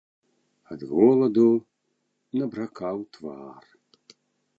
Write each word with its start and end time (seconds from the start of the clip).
Ад 0.75 0.81
голаду 0.93 1.45
набракаў 2.39 3.05
твар. 3.19 3.63